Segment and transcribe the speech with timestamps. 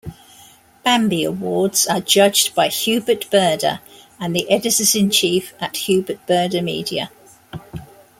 [0.83, 3.81] Bambi awards are judged by Hubert Burda
[4.19, 7.11] and the editors-in-chief at Hubert Burda Media.